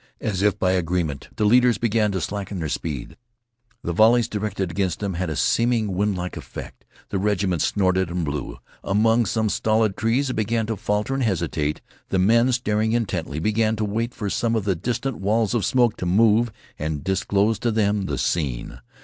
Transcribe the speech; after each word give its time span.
As 0.19 0.41
if 0.41 0.57
by 0.57 0.71
agreement, 0.71 1.29
the 1.35 1.45
leaders 1.45 1.77
began 1.77 2.11
to 2.13 2.21
slacken 2.21 2.57
their 2.57 2.69
speed. 2.69 3.17
The 3.83 3.93
volleys 3.93 4.27
directed 4.27 4.71
against 4.71 4.99
them 4.99 5.13
had 5.13 5.29
had 5.29 5.29
a 5.29 5.35
seeming 5.35 5.93
windlike 5.95 6.35
effect. 6.35 6.85
The 7.09 7.19
regiment 7.19 7.61
snorted 7.61 8.09
and 8.09 8.25
blew. 8.25 8.57
Among 8.83 9.27
some 9.27 9.47
stolid 9.47 9.95
trees 9.95 10.31
it 10.31 10.35
began 10.35 10.65
to 10.65 10.75
falter 10.75 11.13
and 11.13 11.21
hesitate. 11.21 11.81
The 12.09 12.17
men, 12.17 12.51
staring 12.51 12.93
intently, 12.93 13.37
began 13.37 13.75
to 13.75 13.85
wait 13.85 14.15
for 14.15 14.27
some 14.27 14.55
of 14.55 14.63
the 14.63 14.73
distant 14.75 15.17
walls 15.17 15.53
of 15.53 15.63
smoke 15.63 15.97
to 15.97 16.07
move 16.07 16.51
and 16.79 17.03
disclose 17.03 17.59
to 17.59 17.69
them 17.69 18.07
the 18.07 18.17
scene. 18.17 18.79